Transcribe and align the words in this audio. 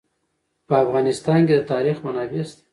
په 0.67 0.73
افغانستان 0.83 1.39
کې 1.47 1.53
د 1.57 1.61
تاریخ 1.73 1.97
منابع 2.05 2.43
شته. 2.49 2.61